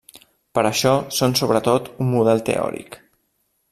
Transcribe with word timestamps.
Per 0.59 0.63
això, 0.69 0.93
són 1.19 1.37
sobretot 1.41 1.93
un 2.07 2.13
model 2.17 2.45
teòric. 2.51 3.03